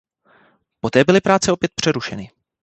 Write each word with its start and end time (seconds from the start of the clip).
Poté 0.79 1.03
byly 1.03 1.21
práce 1.21 1.51
opět 1.51 1.71
přerušeny. 1.75 2.31